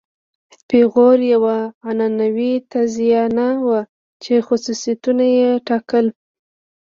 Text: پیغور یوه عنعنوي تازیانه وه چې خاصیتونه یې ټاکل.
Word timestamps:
پیغور 0.69 1.17
یوه 1.33 1.57
عنعنوي 1.89 2.53
تازیانه 2.71 3.47
وه 3.67 3.81
چې 4.23 4.33
خاصیتونه 4.47 5.25
یې 5.37 5.49
ټاکل. 5.67 6.05